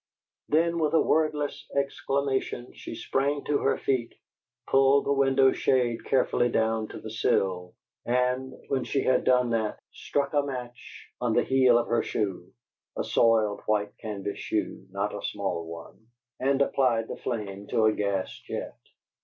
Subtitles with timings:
[0.49, 4.15] Then, with a wordless exclamation, she sprang to her feet,
[4.65, 9.79] pulled the window shade carefully down to the sill, and, when she had done that,
[9.91, 12.51] struck a match on the heel of her shoe
[12.97, 16.07] a soiled white canvas shoe, not a small one
[16.39, 18.79] and applied the flame to a gas jet.